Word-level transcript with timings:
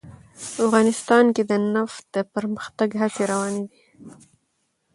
افغانستان 0.65 1.25
کې 1.35 1.43
د 1.51 1.51
نفت 1.75 2.03
د 2.15 2.17
پرمختګ 2.33 2.89
هڅې 3.01 3.23
روانې 3.31 3.63
دي. 3.71 3.79